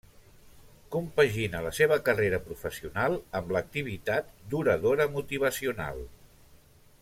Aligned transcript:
Compagina 0.95 1.59
la 1.65 1.73
seva 1.79 1.97
carrera 2.07 2.39
professional 2.47 3.19
amb 3.41 3.53
l'activitat 3.57 4.33
d'oradora 4.55 5.09
motivacional. 5.19 6.03